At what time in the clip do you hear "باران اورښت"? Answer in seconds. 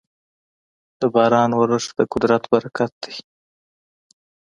1.13-1.89